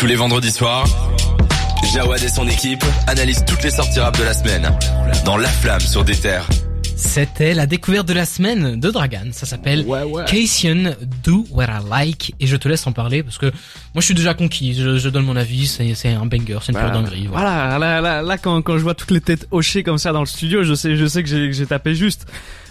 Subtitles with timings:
[0.00, 0.86] Tous les vendredis soirs,
[1.92, 4.66] Jawad et son équipe analysent toutes les sorties rap de la semaine
[5.26, 6.48] dans La Flamme sur des terres.
[6.96, 9.28] C'était la découverte de la semaine de Dragan.
[9.32, 10.24] Ça s'appelle Ouais, ouais.
[10.24, 12.34] Cation Do What I Like.
[12.40, 14.72] Et je te laisse en parler parce que moi je suis déjà conquis.
[14.72, 15.66] Je, je donne mon avis.
[15.66, 16.58] C'est un banger.
[16.62, 17.26] C'est une pure dinguerie.
[17.26, 17.76] Voilà.
[17.76, 20.20] Voilà, là, là, là, quand, quand je vois toutes les têtes hochées comme ça dans
[20.20, 22.26] le studio, je sais, je sais que j'ai tapé juste.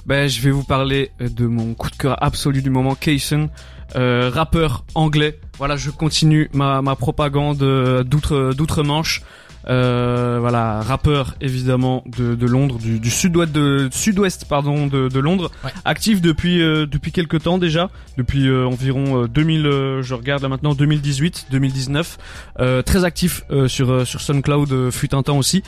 [0.09, 3.47] Ben, je vais vous parler de mon coup de cœur absolu du moment, Kaysen,
[3.95, 5.39] euh, rappeur anglais.
[5.59, 9.21] Voilà, je continue ma, ma propagande euh, d'outre, d'outre-Manche.
[9.67, 15.19] Euh, voilà, rappeur évidemment de, de Londres, du, du sud-ouest de sud-ouest pardon de, de
[15.19, 15.69] Londres, Ouais.
[15.85, 20.41] actif depuis euh, depuis quelques temps déjà, depuis euh, environ euh, 2000, euh, je regarde
[20.41, 22.17] là maintenant 2018, 2019,
[22.61, 25.61] euh, très actif euh, sur euh, sur SoundCloud euh, fut un temps aussi.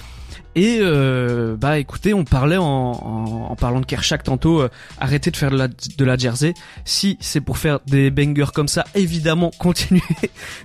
[0.56, 4.70] Et euh, bah écoutez, on parlait en, en, en parlant de Kershak tantôt, euh,
[5.00, 6.54] arrêtez de faire de la, de la jersey.
[6.84, 10.02] Si c'est pour faire des bangers comme ça, évidemment continuez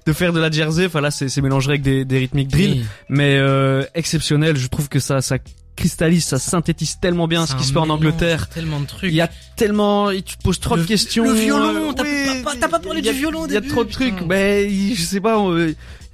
[0.06, 0.86] de faire de la jersey.
[0.86, 2.84] Enfin là, c'est c'est mélangé avec des, des rythmiques drill Oui.
[3.08, 4.56] mais euh, exceptionnel.
[4.56, 5.36] Je trouve que ça, ça
[5.76, 8.48] cristallise, ça synthétise tellement bien ce qui se fait en Angleterre.
[8.48, 9.10] Tellement de trucs.
[9.12, 11.24] Il y a tellement, tu te poses trop de questions.
[11.24, 13.84] le violon, t'as oui, pas- pas parlé a- du violon Il y a début, trop
[13.84, 14.10] de putain.
[14.16, 14.26] trucs.
[14.26, 15.38] Ben, je sais pas.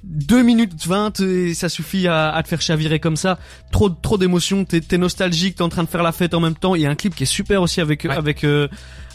[0.03, 3.39] 2 minutes 20 et ça suffit à, à te faire chavirer comme ça.
[3.71, 6.55] Trop trop d'émotions, t'es t'es nostalgique, t'es en train de faire la fête en même
[6.55, 6.75] temps.
[6.75, 8.11] Il y a un clip qui est super aussi avec Ouais.
[8.11, 8.67] avec euh,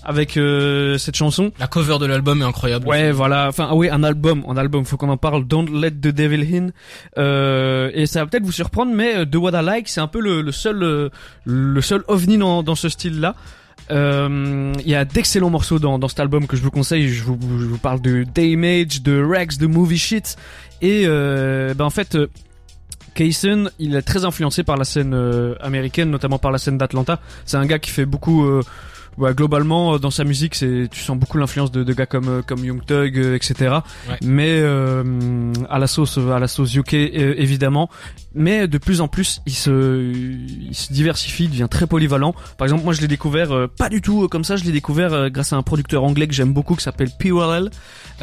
[0.04, 1.52] avec euh, cette chanson.
[1.58, 2.88] La cover de l'album est incroyable.
[2.88, 3.48] Ouais, voilà.
[3.48, 4.84] Enfin, ah oui, un album, un album.
[4.86, 5.46] Faut qu'on en parle.
[5.46, 6.68] Don't let the devil in.
[7.18, 10.06] Euh, et ça va peut-être vous surprendre, mais euh, The What I Like, c'est un
[10.06, 11.10] peu le, le seul, euh,
[11.44, 13.34] le seul ovni dans, dans ce style-là.
[13.90, 17.08] Euh, Il y a d'excellents morceaux dans, dans cet album que je vous conseille.
[17.08, 20.36] Je vous, je vous parle de Damage, de Rex, de Movie Shit.
[20.82, 22.28] Et euh, ben en fait, euh,
[23.14, 27.20] Kaysen, il est très influencé par la scène euh, américaine, notamment par la scène d'Atlanta.
[27.46, 28.44] C'est un gars qui fait beaucoup.
[28.44, 28.62] euh,
[29.18, 32.28] ouais, globalement, euh, dans sa musique, c'est tu sens beaucoup l'influence de, de gars comme
[32.28, 33.76] euh, comme Young Thug, euh, etc.
[34.08, 34.16] Ouais.
[34.22, 37.90] Mais euh, à la sauce à la sauce UK évidemment.
[38.34, 42.34] Mais de plus en plus, il se il se diversifie, il devient très polyvalent.
[42.56, 44.56] Par exemple, moi, je l'ai découvert euh, pas du tout comme ça.
[44.56, 47.64] Je l'ai découvert euh, grâce à un producteur anglais que j'aime beaucoup, qui s'appelle P.O.L.L.
[47.64, 47.70] Ouais,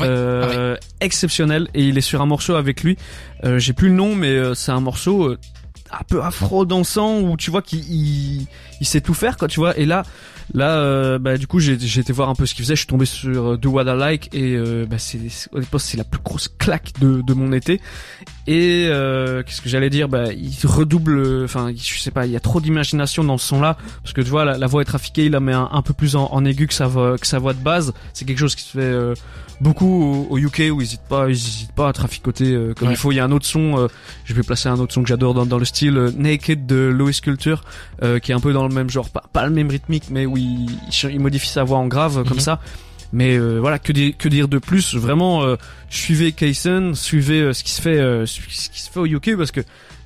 [0.07, 1.67] euh, exceptionnel.
[1.73, 2.97] Et il est sur un morceau avec lui.
[3.43, 5.35] Euh, J'ai plus le nom, mais euh, c'est un morceau.
[5.91, 8.47] Un peu afro dansant où tu vois qu'il il,
[8.81, 9.77] il sait tout faire quoi tu vois.
[9.77, 10.03] Et là
[10.53, 12.75] là euh, bah du coup j'ai j'ai été voir un peu ce qu'il faisait.
[12.75, 16.03] Je suis tombé sur euh, Do What I Like et euh, bah c'est c'est la
[16.03, 17.79] plus grosse claque de, de mon été.
[18.47, 20.07] Et euh, qu'est-ce que j'allais dire?
[20.09, 23.61] Bah il redouble enfin je sais pas il y a trop d'imagination dans ce son
[23.61, 25.81] là parce que tu vois la, la voix est trafiquée il la met un, un
[25.81, 27.93] peu plus en, en aigu que sa voix que sa voix de base.
[28.13, 29.13] C'est quelque chose qui se fait euh,
[29.61, 32.89] beaucoup au, au UK où ils hésitent pas ils hésitent pas à traficoter euh, comme
[32.89, 32.93] Ouais.
[32.93, 33.11] il faut.
[33.11, 33.87] Il y a un autre son euh,
[34.25, 36.75] je vais placer un autre son que j'adore dans, dans le style euh, Naked de
[36.87, 37.63] Louis Culture
[38.01, 40.25] euh, qui est un peu dans le même genre pas, pas le même rythmique mais
[40.25, 40.67] où il,
[41.11, 42.39] il modifie sa voix en grave comme Mhm.
[42.39, 42.59] ça
[43.13, 44.95] mais euh, voilà que dire que dire de plus?
[44.95, 45.55] Vraiment euh,
[45.89, 49.35] suivez Kaysen suivez euh, ce qui se fait euh, ce qui se fait au UK
[49.37, 49.61] parce que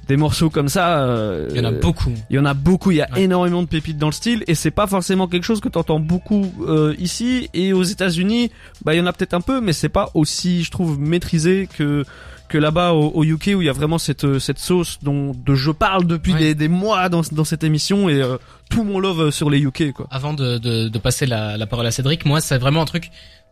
[0.09, 2.11] des morceaux comme ça euh, Il y en a beaucoup.
[2.29, 3.21] il y en a beaucoup, il y a Ouais.
[3.23, 6.51] énormément de pépites dans le style et c'est pas forcément quelque chose que t'entends beaucoup
[6.67, 8.51] euh, ici et aux États-Unis.
[8.83, 11.69] Bah il y en a peut-être un peu, mais c'est pas aussi, je trouve, maîtrisé
[11.77, 12.03] que
[12.49, 15.33] que là-bas au, au UK où il y a vraiment cette euh, cette sauce dont
[15.45, 16.39] de je parle depuis Ouais.
[16.39, 18.37] des, des mois dans dans cette émission et euh,
[18.71, 20.07] tout mon love euh, sur les UK quoi.
[20.09, 23.11] Avant de, de, de passer la, la parole à Cédric, moi c'est vraiment un truc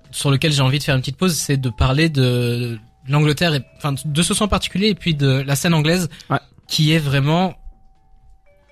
[0.09, 2.79] sur lequel j'ai envie de faire une petite pause, c'est de parler de
[3.09, 6.39] l'Angleterre, et, enfin de ce son en particulier, et puis de la scène anglaise, Ouais.
[6.67, 7.55] qui est vraiment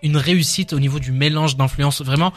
[0.04, 2.02] une réussite au niveau du mélange d'influences.
[2.02, 2.32] Vraiment,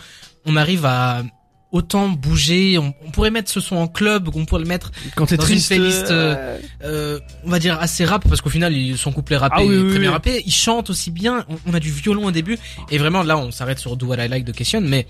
[0.46, 1.22] on arrive à
[1.70, 5.26] autant bouger, on, on pourrait mettre ce son en club, on pourrait le mettre, Quand
[5.26, 8.74] t'es Dans une triste, playlist, euh, euh, on va dire assez rap, parce qu'au final,
[8.96, 10.14] son couplet rappé Ah oui, est oui, très bien oui.
[10.14, 12.56] rappé, il chante aussi bien, on, on a du violon au début,
[12.90, 15.06] et vraiment là, on s'arrête sur Do What I Like de Question, mais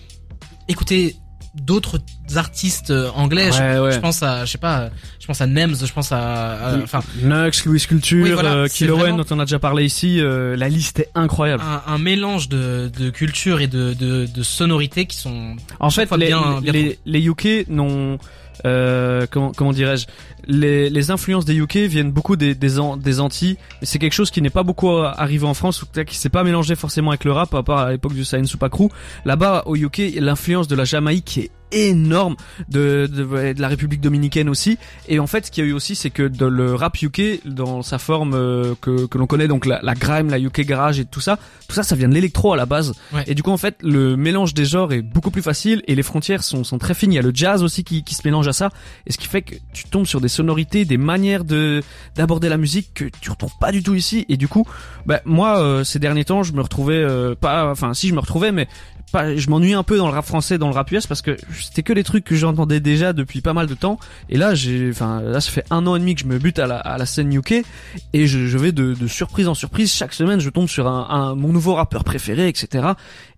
[0.67, 1.15] écoutez
[1.61, 1.99] d'autres
[2.37, 3.93] artistes euh, anglais, je- ouais, ouais.
[3.93, 7.51] je pense à, je sais pas, je pense à Nems, je pense à, enfin, Nux,
[7.67, 11.11] Louis Culture, Oui, voilà, euh, dont on a déjà parlé ici, euh, la liste est
[11.15, 11.63] incroyable.
[11.63, 16.11] un, un mélange de, de culture et de, de, de sonorités qui sont En fait,
[16.17, 18.19] les, bien- bien les, les UK n'ont
[18.67, 20.07] euh, comment comment dirais-je
[20.49, 23.57] les, les influences des UK viennent beaucoup des des, des Antilles.
[23.83, 26.75] C'est quelque chose qui n'est pas beaucoup arrivé en France ou qui s'est pas mélangé
[26.75, 28.89] forcément avec le rap à part à l'époque du Science Super Crew.
[29.27, 32.37] Là-bas au UK l'influence de la Jamaïque est énorme
[32.69, 34.79] de, de, de la République dominicaine aussi.
[35.09, 37.47] Et en fait ce qu'il y a eu aussi c'est que dans le rap UK
[37.47, 41.01] dans sa forme euh, que, que l'on connaît donc la, la grime la UK garage
[41.01, 41.39] et tout ça
[41.69, 42.95] tout ça ça vient de l'électro à la base.
[43.13, 43.25] Ouais.
[43.27, 46.03] et du coup en fait le mélange des genres est beaucoup plus facile et les
[46.03, 48.49] frontières sont, sont très fines il y a le jazz aussi qui, qui se mélange
[48.49, 48.71] à ça.
[49.07, 51.83] Et ce qui fait que tu tombes sur des sonorités des manières de
[52.17, 54.25] d'aborder la musique que tu retrouves pas du tout ici.
[54.29, 54.65] Et du coup
[55.07, 58.21] bah moi euh, ces derniers temps je me retrouvais euh, pas enfin si je me
[58.21, 58.69] retrouvais mais
[59.13, 61.37] pas, je m'ennuie un peu dans le rap français, dans le rap US parce que
[61.61, 63.99] c'était que les trucs que j'entendais déjà depuis pas mal de temps.
[64.29, 66.59] Et là, j'ai, enfin, là, ça fait un an et demi que je me bute
[66.59, 67.65] à la, à la scène UK
[68.13, 69.93] et je, je vais de, de surprise en surprise.
[69.93, 72.89] Chaque semaine, je tombe sur un, un mon nouveau rappeur préféré, etc.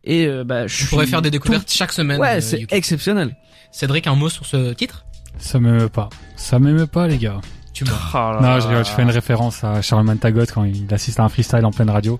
[0.04, 2.20] Et euh, bah, je pourrais faire des découvertes tout- chaque semaine.
[2.20, 2.72] Ouais, euh, c'est UK.
[2.72, 3.36] exceptionnel.
[3.72, 5.04] Cédric, un mot sur ce titre?
[5.38, 6.08] Ça m'émeut pas.
[6.36, 7.40] Ça m'émeut pas, les gars.
[7.72, 7.92] Tu m'as.
[8.12, 8.60] Ah là Non, là.
[8.60, 11.64] je rigole, je fais une référence à Charlemagne Tagot quand il assiste à un freestyle
[11.64, 12.18] en pleine radio.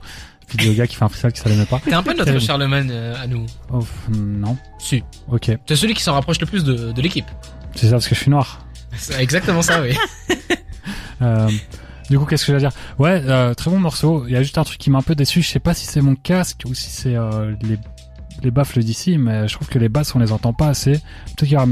[0.57, 1.81] Gars qui fait un freestyle qui l'aimait pas.
[1.85, 2.39] T'es un peu notre.
[2.39, 3.47] Charlemagne euh, à nous.
[3.73, 4.57] Oh, non.
[4.79, 5.03] Si.
[5.29, 5.51] Ok.
[5.67, 7.27] T'es celui qui s'en rapproche le plus de, de l'équipe.
[7.75, 8.67] C'est ça parce que je suis noir.
[8.97, 9.97] C'est exactement ça, oui.
[11.23, 11.51] Euh,
[12.09, 12.73] du coup, qu'est-ce que je veux dire?
[12.99, 14.25] Ouais, euh, très bon morceau.
[14.27, 15.43] Il y a juste un truc qui m'a un peu déçu.
[15.43, 17.55] Je sais pas si c'est mon casque ou si c'est euh,
[18.43, 20.93] les les baffles d'ici, mais je trouve que les basses on les entend pas assez.
[20.93, 21.67] Peut-être qu'il y aurait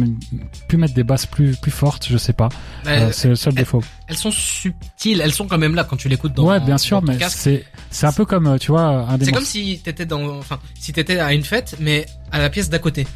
[0.68, 2.48] pu mettre des basses plus plus fortes, je sais pas.
[2.86, 3.82] Euh, c'est le seul elles- défaut.
[4.06, 7.02] elles sont subtiles, elles sont quand même là quand tu l'écoutes dans ouais, bien sûr,
[7.02, 10.06] mais c'est c'est un peu comme euh, tu vois un des C'est comme si t'étais
[10.06, 13.06] dans, enfin, si t'étais à une fête, mais à la pièce d'à côté.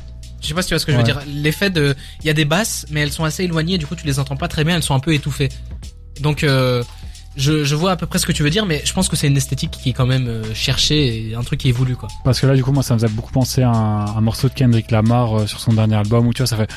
[0.41, 1.21] Je sais pas si tu vois ce que je veux dire.
[1.29, 4.07] L'effet de, il y a des basses, mais elles sont assez éloignées, du coup tu
[4.07, 5.51] les entends pas très bien, elles sont un peu étouffées.
[6.21, 6.83] Donc, euh,
[7.37, 9.17] je, je vois à peu près ce que tu veux dire, mais je pense que
[9.17, 11.97] c'est une esthétique qui est quand même euh, cherchée et un truc qui est voulu,
[11.97, 12.09] quoi.
[12.25, 14.49] Parce que là, du coup, moi, ça me faisait beaucoup penser à un, un morceau
[14.49, 16.69] de Kendrick Lamar euh, sur son dernier album où tu vois, ça fait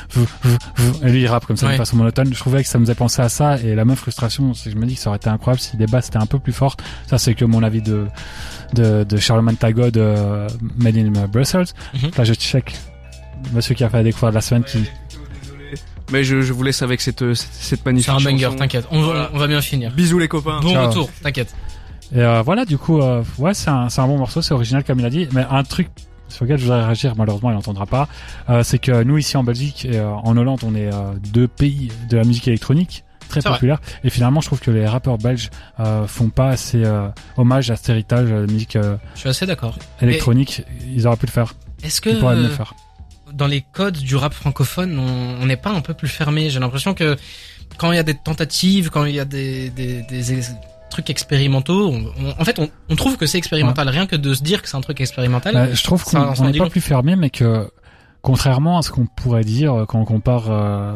[1.02, 1.72] et lui il rappe comme ça Ouais.
[1.72, 2.32] de façon monotone.
[2.32, 4.76] Je trouvais que ça me faisait penser à ça et la même frustration, c'est que
[4.76, 6.52] je me dis que ça aurait été incroyable si les basses étaient un peu plus
[6.52, 6.82] fortes.
[7.06, 8.06] Ça, c'est que mon avis de
[8.74, 10.14] de, de Charlemagne Tagot de
[10.78, 11.66] Made in Brussels.
[11.94, 12.10] Mhm.
[12.16, 12.74] Là, je check
[13.52, 14.78] monsieur qui a fait la découverte de la semaine qui
[16.12, 18.86] Mais je, je vous laisse avec cette cette, cette C'est magnifique un banger, t'inquiète.
[18.90, 19.30] On, va- Voilà.
[19.34, 19.92] on va bien finir.
[19.92, 20.60] Bisous les copains.
[20.62, 20.88] Bon Ciao.
[20.88, 21.54] retour, t'inquiète.
[22.14, 24.84] Et euh, voilà, du coup, euh, ouais, c'est un, c'est un bon morceau, c'est original
[24.84, 25.28] comme il a dit.
[25.32, 25.88] Mais un truc
[26.28, 28.08] sur lequel je voudrais réagir, malheureusement, il n'entendra pas,
[28.50, 31.48] euh, c'est que nous ici en Belgique et euh, en Hollande, on est euh, deux
[31.48, 33.58] pays de la musique électronique très C'est vrai.
[33.58, 33.80] populaire.
[34.04, 35.50] Et finalement, je trouve que les rappeurs belges
[35.80, 39.28] euh, font pas assez euh, hommage à cet héritage de la musique euh, Je suis
[39.28, 39.76] assez d'accord.
[40.00, 40.62] électronique.
[40.94, 41.54] Ils auraient pu le faire.
[41.82, 42.74] Est-ce que Ils pourraient le faire.
[43.36, 46.94] Dans les codes du rap francophone, on n'est pas un peu plus fermé J'ai l'impression
[46.94, 47.16] que
[47.78, 50.52] quand il y a des tentatives, quand il y a des, des, des ex-
[50.90, 53.88] trucs expérimentaux, on- on- en fait, on, on trouve que c'est expérimental.
[53.88, 55.56] Rien que de se dire que c'est un truc expérimental.
[55.56, 56.70] Euh, je trouve qu'on n'est pas long.
[56.70, 57.68] plus fermé, mais que
[58.22, 60.92] contrairement à ce qu'on pourrait dire euh, quand on compare euh,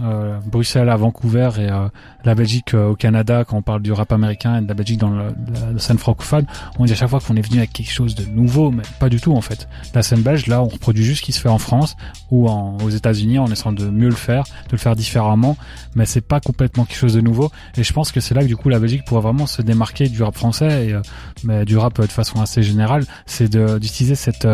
[0.00, 1.88] euh, Bruxelles à Vancouver et euh,
[2.24, 4.98] la Belgique euh, au Canada, quand on parle du rap américain et de la Belgique
[4.98, 5.34] dans le-
[5.72, 6.46] la, scène francophone,
[6.78, 9.08] on dit à chaque fois qu'on est venu avec quelque chose de nouveau, mais pas
[9.08, 9.68] du tout en fait.
[9.94, 11.96] La scène belge, là, on reproduit juste ce qui se fait en France
[12.30, 15.56] ou en, aux États-Unis en essayant de mieux le faire, de le faire différemment,
[15.94, 17.50] mais c'est pas complètement quelque chose de nouveau.
[17.76, 20.08] Et je pense que c'est là que du coup la Belgique pourrait vraiment se démarquer
[20.08, 21.02] du rap français et euh,
[21.44, 24.46] mais du rap euh, de façon assez générale, c'est d'utiliser cette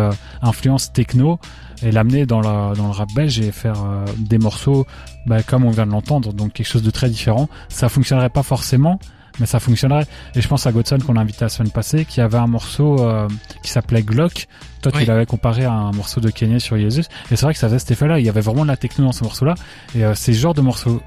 [0.42, 1.38] influence techno
[1.82, 3.76] et l'amener dans, la, dans le rap belge et faire
[4.16, 4.86] des morceaux
[5.26, 7.48] bah, comme on vient de l'entendre, donc quelque chose de très différent.
[7.68, 8.98] Ça fonctionnerait pas forcément,
[9.40, 10.06] mais ça fonctionnerait.
[10.34, 13.00] Et je pense à Godson qu'on a invité la semaine passée, qui avait un morceau
[13.00, 13.28] euh,
[13.62, 14.46] qui s'appelait Glock.
[14.84, 15.04] Toi, tu Oui.
[15.06, 17.04] l'avais comparé à un morceau de Kanye sur Jesus.
[17.30, 18.18] Et c'est vrai que ça faisait cet effet-là.
[18.20, 19.54] Il y avait vraiment de la techno dans ce morceau-là.
[19.94, 21.00] Et euh, c'est le genre de morceau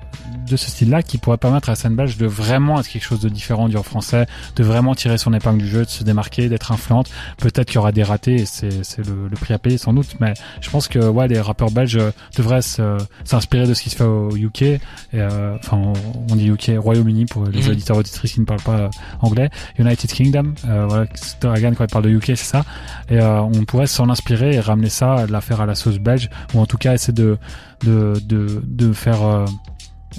[0.49, 3.69] de ce style-là qui pourrait permettre à belge de vraiment être quelque chose de différent
[3.69, 4.25] du français,
[4.55, 7.09] de vraiment tirer son épingle du jeu, de se démarquer, d'être influente.
[7.37, 9.93] Peut-être qu'il y aura des ratés et c'est c'est le, le prix à payer sans
[9.93, 10.15] doute.
[10.19, 12.61] Mais je pense que ouais, les rappeurs belges euh, devraient
[13.25, 14.61] s'inspirer de ce qui se fait au UK.
[14.63, 14.79] Et,
[15.13, 15.93] euh, enfin,
[16.31, 17.69] on, dit UK, Royaume-Uni pour les Mhm.
[17.71, 18.89] auditeurs auditrices qui ne parlent pas euh,
[19.21, 19.49] anglais.
[19.77, 21.05] United Kingdom, euh, voilà,
[21.41, 22.63] quand il parle de UK, c'est ça.
[23.09, 26.29] Et euh, on pourrait s'en inspirer et ramener ça, la faire à la sauce belge,
[26.55, 27.37] ou en tout cas essayer de
[27.85, 29.45] de de, de faire euh,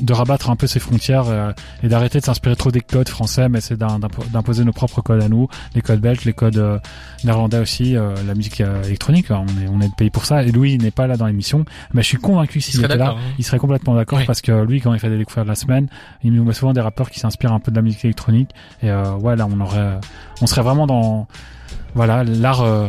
[0.03, 1.50] de rabattre un peu ses frontières euh,
[1.83, 5.00] et d'arrêter de s'inspirer trop des codes français, mais c'est d'im- d'impo- d'imposer nos propres
[5.00, 6.79] codes à nous, les codes belges, les codes euh,
[7.25, 9.31] néerlandais aussi, euh, la musique euh, électronique.
[9.32, 10.44] hein, On est on est le pays pour ça.
[10.44, 13.20] Et Louis n'est pas là dans l'émission, mais je suis convaincu s'il était là, hein.
[13.39, 14.25] il serait complètement d'accord Oui.
[14.27, 15.89] parce que lui, quand il fait des découvertes de la semaine,
[16.22, 18.51] il nous met souvent des rappeurs qui s'inspirent un peu de la musique électronique.
[18.82, 19.99] Et euh, ouais, là, on aurait,
[20.43, 21.27] on serait vraiment dans,
[21.94, 22.87] voilà, l'art euh,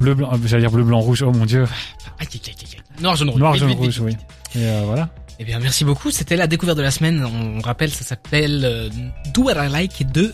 [0.00, 1.22] bleu blanc, euh, j'allais dire bleu blanc rouge.
[1.22, 1.66] Oh mon dieu.
[3.00, 3.40] Noir, jaune, rouge.
[3.40, 4.16] noir jaune rouge, oui.
[4.54, 5.08] Et euh, voilà.
[5.38, 6.10] Eh bien, merci beaucoup.
[6.10, 7.24] C'était la découverte de la semaine.
[7.24, 8.88] On rappelle, ça s'appelle euh,
[9.34, 10.32] Do What I Like de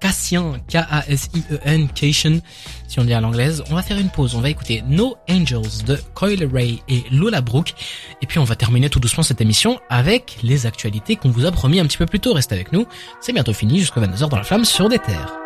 [0.00, 2.40] Cassien, K-A-S-I-E-N, Cation,
[2.86, 3.62] si on dit à l'anglaise.
[3.70, 4.34] On va faire une pause.
[4.34, 7.74] On va écouter No Angels de Coil Ray et Lola Brooke.
[8.22, 11.52] Et puis, on va terminer tout doucement cette émission avec les actualités qu'on vous a
[11.52, 12.32] promis un petit peu plus tôt.
[12.32, 12.86] Restez avec nous.
[13.20, 15.38] C'est bientôt fini jusqu'à 22h dans la flamme sur des terres.